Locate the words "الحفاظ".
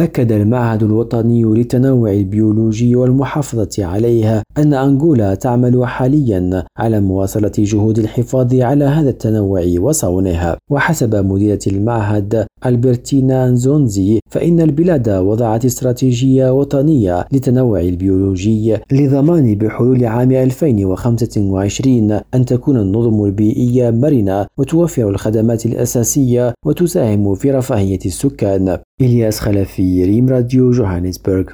7.98-8.54